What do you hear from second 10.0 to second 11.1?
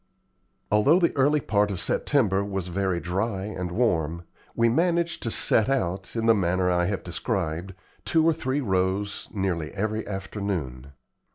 afternoon.